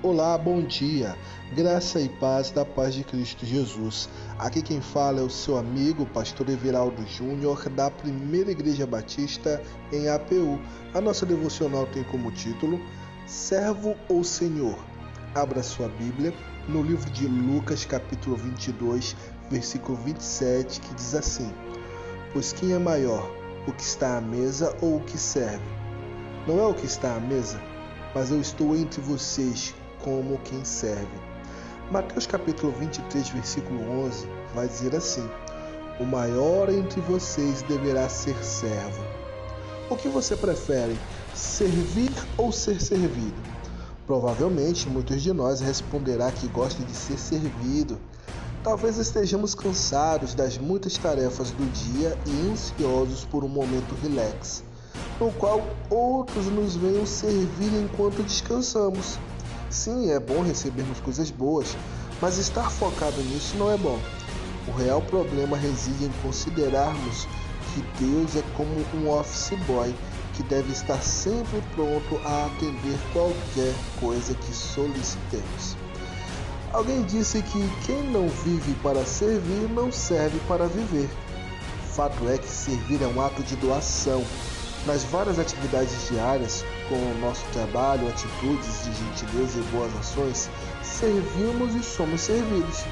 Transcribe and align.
Olá, 0.00 0.38
bom 0.38 0.62
dia. 0.62 1.16
Graça 1.56 2.00
e 2.00 2.08
paz 2.08 2.52
da 2.52 2.64
paz 2.64 2.94
de 2.94 3.02
Cristo 3.02 3.44
Jesus. 3.44 4.08
Aqui 4.38 4.62
quem 4.62 4.80
fala 4.80 5.18
é 5.18 5.22
o 5.24 5.28
seu 5.28 5.58
amigo, 5.58 6.06
pastor 6.06 6.48
Everaldo 6.48 7.04
Júnior, 7.04 7.68
da 7.70 7.90
Primeira 7.90 8.52
Igreja 8.52 8.86
Batista 8.86 9.60
em 9.92 10.08
APU. 10.08 10.60
A 10.94 11.00
nossa 11.00 11.26
devocional 11.26 11.84
tem 11.88 12.04
como 12.04 12.30
título 12.30 12.80
Servo 13.26 13.96
ou 14.08 14.22
Senhor. 14.22 14.78
Abra 15.34 15.64
sua 15.64 15.88
Bíblia 15.88 16.32
no 16.68 16.80
livro 16.80 17.10
de 17.10 17.26
Lucas, 17.26 17.84
capítulo 17.84 18.36
22, 18.36 19.16
versículo 19.50 19.98
27, 19.98 20.80
que 20.80 20.94
diz 20.94 21.16
assim: 21.16 21.52
Pois 22.32 22.52
quem 22.52 22.72
é 22.72 22.78
maior, 22.78 23.28
o 23.66 23.72
que 23.72 23.82
está 23.82 24.18
à 24.18 24.20
mesa 24.20 24.76
ou 24.80 24.98
o 24.98 25.00
que 25.00 25.18
serve? 25.18 25.66
Não 26.46 26.60
é 26.60 26.66
o 26.68 26.74
que 26.74 26.86
está 26.86 27.16
à 27.16 27.20
mesa, 27.20 27.60
mas 28.14 28.30
eu 28.30 28.40
estou 28.40 28.76
entre 28.76 29.00
vocês 29.00 29.74
como 30.02 30.38
quem 30.44 30.64
serve. 30.64 31.06
Mateus 31.90 32.26
capítulo 32.26 32.72
23, 32.72 33.30
versículo 33.30 33.80
11 34.04 34.28
vai 34.54 34.68
dizer 34.68 34.94
assim: 34.94 35.28
O 35.98 36.04
maior 36.04 36.68
entre 36.68 37.00
vocês 37.00 37.62
deverá 37.62 38.08
ser 38.08 38.36
servo. 38.44 39.02
O 39.90 39.96
que 39.96 40.08
você 40.08 40.36
prefere, 40.36 40.98
servir 41.34 42.12
ou 42.36 42.52
ser 42.52 42.80
servido? 42.80 43.40
Provavelmente 44.06 44.88
muitos 44.88 45.22
de 45.22 45.32
nós 45.32 45.60
responderá 45.60 46.30
que 46.30 46.46
gosta 46.48 46.82
de 46.82 46.94
ser 46.94 47.18
servido. 47.18 47.98
Talvez 48.62 48.98
estejamos 48.98 49.54
cansados 49.54 50.34
das 50.34 50.58
muitas 50.58 50.98
tarefas 50.98 51.50
do 51.52 51.64
dia 51.72 52.18
e 52.26 52.50
ansiosos 52.50 53.24
por 53.24 53.44
um 53.44 53.48
momento 53.48 53.94
relax, 54.02 54.62
no 55.18 55.32
qual 55.32 55.62
outros 55.88 56.46
nos 56.46 56.76
venham 56.76 57.06
servir 57.06 57.72
enquanto 57.82 58.22
descansamos. 58.22 59.18
Sim, 59.70 60.10
é 60.10 60.18
bom 60.18 60.42
recebermos 60.42 60.98
coisas 61.00 61.30
boas, 61.30 61.76
mas 62.20 62.38
estar 62.38 62.70
focado 62.70 63.20
nisso 63.22 63.56
não 63.56 63.70
é 63.70 63.76
bom. 63.76 63.98
O 64.66 64.72
real 64.72 65.02
problema 65.02 65.56
reside 65.56 66.04
em 66.04 66.12
considerarmos 66.22 67.26
que 67.72 68.04
Deus 68.04 68.36
é 68.36 68.42
como 68.56 68.70
um 68.94 69.10
office 69.10 69.58
boy 69.66 69.94
que 70.34 70.42
deve 70.44 70.72
estar 70.72 71.00
sempre 71.02 71.62
pronto 71.74 72.20
a 72.24 72.46
atender 72.46 72.98
qualquer 73.12 73.74
coisa 74.00 74.34
que 74.34 74.54
solicitemos. 74.54 75.76
Alguém 76.72 77.02
disse 77.02 77.42
que 77.42 77.68
quem 77.86 78.02
não 78.10 78.28
vive 78.28 78.74
para 78.82 79.04
servir 79.04 79.68
não 79.70 79.90
serve 79.90 80.38
para 80.46 80.66
viver. 80.66 81.08
Fato 81.92 82.28
é 82.28 82.38
que 82.38 82.48
servir 82.48 83.02
é 83.02 83.06
um 83.06 83.20
ato 83.20 83.42
de 83.42 83.56
doação. 83.56 84.22
Nas 84.88 85.04
várias 85.04 85.38
atividades 85.38 86.08
diárias, 86.08 86.64
com 86.88 86.94
o 86.94 87.18
nosso 87.20 87.44
trabalho, 87.52 88.08
atitudes 88.08 88.84
de 88.84 88.92
gentileza 88.94 89.58
e 89.58 89.62
boas 89.70 89.94
ações, 89.98 90.48
servimos 90.82 91.74
e 91.74 91.82
somos 91.82 92.22
servidos. 92.22 92.84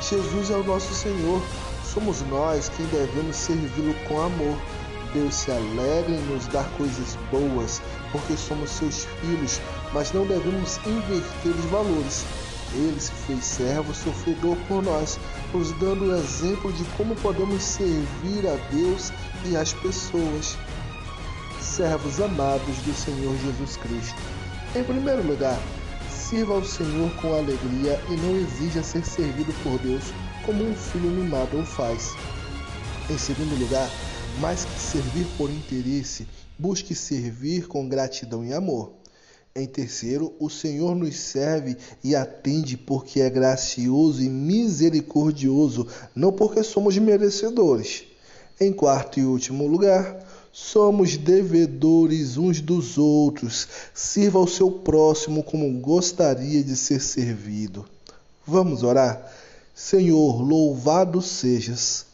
Jesus 0.00 0.50
é 0.50 0.54
o 0.54 0.64
nosso 0.64 0.94
Senhor, 0.94 1.42
somos 1.84 2.22
nós 2.22 2.70
quem 2.74 2.86
devemos 2.86 3.36
servi-lo 3.36 3.94
com 4.08 4.22
amor. 4.22 4.56
Deus 5.12 5.34
se 5.34 5.50
alegra 5.50 6.12
em 6.12 6.22
nos 6.32 6.46
dar 6.46 6.64
coisas 6.78 7.14
boas, 7.30 7.82
porque 8.10 8.38
somos 8.38 8.70
seus 8.70 9.04
filhos, 9.20 9.60
mas 9.92 10.14
não 10.14 10.24
devemos 10.26 10.78
inverter 10.86 11.52
os 11.52 11.64
valores. 11.66 12.24
Ele 12.72 12.98
se 12.98 13.12
fez 13.26 13.44
servo 13.44 13.92
sofredor 13.92 14.56
por 14.66 14.82
nós, 14.82 15.18
nos 15.52 15.72
dando 15.72 16.06
o 16.06 16.16
exemplo 16.16 16.72
de 16.72 16.84
como 16.96 17.14
podemos 17.16 17.62
servir 17.62 18.46
a 18.48 18.56
Deus 18.74 19.12
e 19.44 19.54
as 19.58 19.74
pessoas 19.74 20.56
servos 21.74 22.20
amados 22.20 22.76
do 22.82 22.94
Senhor 22.94 23.36
Jesus 23.38 23.76
Cristo. 23.78 24.14
Em 24.76 24.84
primeiro 24.84 25.26
lugar, 25.26 25.58
sirva 26.08 26.54
ao 26.54 26.64
Senhor 26.64 27.10
com 27.16 27.34
alegria 27.34 28.00
e 28.08 28.16
não 28.16 28.36
exija 28.36 28.80
ser 28.80 29.04
servido 29.04 29.52
por 29.64 29.76
Deus 29.80 30.04
como 30.46 30.62
um 30.62 30.72
filho 30.72 31.10
mimado 31.10 31.58
o 31.58 31.66
faz. 31.66 32.12
Em 33.10 33.18
segundo 33.18 33.58
lugar, 33.58 33.90
mais 34.38 34.64
que 34.64 34.80
servir 34.80 35.26
por 35.36 35.50
interesse, 35.50 36.28
busque 36.56 36.94
servir 36.94 37.66
com 37.66 37.88
gratidão 37.88 38.44
e 38.44 38.52
amor. 38.52 38.92
Em 39.52 39.66
terceiro, 39.66 40.32
o 40.38 40.48
Senhor 40.48 40.94
nos 40.94 41.16
serve 41.16 41.76
e 42.04 42.14
atende 42.14 42.76
porque 42.76 43.20
é 43.20 43.28
gracioso 43.28 44.22
e 44.22 44.28
misericordioso, 44.28 45.88
não 46.14 46.30
porque 46.30 46.62
somos 46.62 46.96
merecedores. 46.98 48.04
Em 48.60 48.72
quarto 48.72 49.18
e 49.18 49.24
último 49.24 49.66
lugar, 49.66 50.24
Somos 50.56 51.16
devedores 51.16 52.36
uns 52.36 52.60
dos 52.60 52.96
outros. 52.96 53.66
Sirva 53.92 54.38
ao 54.38 54.46
seu 54.46 54.70
próximo 54.70 55.42
como 55.42 55.68
gostaria 55.80 56.62
de 56.62 56.76
ser 56.76 57.00
servido. 57.00 57.84
Vamos 58.46 58.84
orar? 58.84 59.34
Senhor, 59.74 60.40
louvado 60.40 61.20
sejas. 61.20 62.06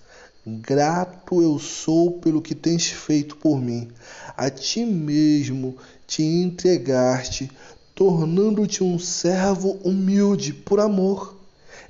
Grato 0.47 1.43
eu 1.43 1.59
sou 1.59 2.13
pelo 2.13 2.41
que 2.41 2.55
tens 2.55 2.87
feito 2.87 3.37
por 3.37 3.61
mim. 3.61 3.89
A 4.35 4.49
ti 4.49 4.87
mesmo 4.87 5.77
te 6.07 6.23
entregaste, 6.23 7.51
tornando-te 7.95 8.83
um 8.83 8.99
servo 8.99 9.79
humilde 9.85 10.55
por 10.55 10.81
amor. 10.81 11.37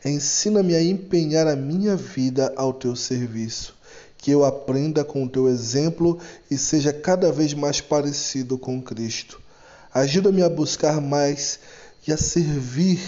Ensina-me 0.04 0.74
a 0.74 0.82
empenhar 0.82 1.46
a 1.46 1.54
minha 1.54 1.94
vida 1.94 2.52
ao 2.56 2.72
teu 2.72 2.96
serviço 2.96 3.78
que 4.20 4.30
eu 4.30 4.44
aprenda 4.44 5.04
com 5.04 5.24
o 5.24 5.28
teu 5.28 5.48
exemplo 5.48 6.18
e 6.50 6.58
seja 6.58 6.92
cada 6.92 7.32
vez 7.32 7.54
mais 7.54 7.80
parecido 7.80 8.58
com 8.58 8.80
Cristo. 8.80 9.40
Ajuda-me 9.92 10.42
a 10.42 10.48
buscar 10.48 11.00
mais 11.00 11.58
e 12.06 12.12
a 12.12 12.16
servir 12.16 13.00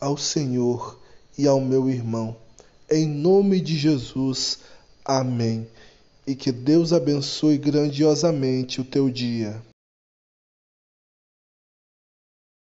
ao 0.00 0.16
Senhor 0.16 0.98
e 1.36 1.46
ao 1.46 1.60
meu 1.60 1.88
irmão. 1.88 2.36
Em 2.90 3.06
nome 3.06 3.60
de 3.60 3.76
Jesus, 3.76 4.58
amém. 5.04 5.66
E 6.26 6.34
que 6.34 6.50
Deus 6.50 6.92
abençoe 6.92 7.58
grandiosamente 7.58 8.80
o 8.80 8.84
teu 8.84 9.10
dia. 9.10 9.60